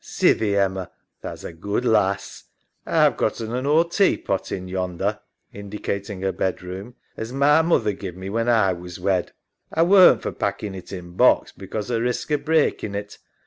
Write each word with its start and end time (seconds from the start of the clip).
Sithee, 0.03 0.57
Emma, 0.57 0.89
tha's 1.21 1.43
a 1.43 1.53
good 1.53 1.85
lass. 1.85 2.45
A've 2.87 3.15
gotten 3.17 3.53
an 3.53 3.67
ould 3.67 3.91
tea 3.91 4.17
pot 4.17 4.51
in 4.51 4.67
yonder 4.67 5.19
{indicating 5.53 6.21
her 6.21 6.31
bedroom) 6.31 6.95
as 7.15 7.31
my 7.31 7.61
moother 7.61 7.93
give 7.93 8.15
me 8.15 8.27
when 8.27 8.47
A 8.47 8.73
was 8.73 8.99
wed. 8.99 9.31
A 9.71 9.85
weren't 9.85 10.23
for 10.23 10.31
packing 10.31 10.73
it 10.73 10.91
in 10.91 11.11
box 11.11 11.51
because 11.51 11.91
o' 11.91 11.99
risk 11.99 12.31
o' 12.31 12.37
breaking 12.37 12.95
it. 12.95 13.19